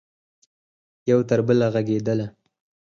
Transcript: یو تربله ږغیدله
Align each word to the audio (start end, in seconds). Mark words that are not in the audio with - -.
یو 1.09 1.19
تربله 1.29 1.67
ږغیدله 1.73 2.25